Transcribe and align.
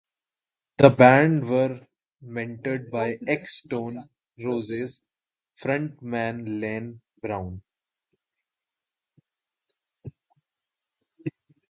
The 0.79 0.89
band 0.89 1.47
were 1.47 1.85
mentored 2.25 2.89
by 2.89 3.19
ex-Stone 3.27 4.09
Roses 4.39 5.03
frontman 5.55 6.47
Ian 6.63 7.01
Brown. 7.21 7.61